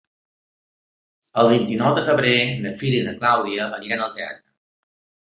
[1.41, 2.31] El vint-i-nou de febrer
[2.63, 4.45] na Frida i na Clàudia aniran al teatre.